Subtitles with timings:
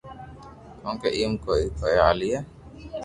[0.81, 1.43] ڪونڪہ ايم ڪوم
[1.79, 2.31] ڪوئي ھالئي